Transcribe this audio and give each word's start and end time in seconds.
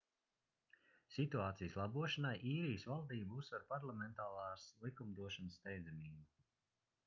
situācijas 1.15 1.75
labošanai 1.81 2.33
īrijas 2.53 2.87
valdība 2.93 3.37
uzsver 3.43 3.69
parlamentārās 3.75 4.67
likumdošanas 4.87 5.61
steidzamību 5.63 6.27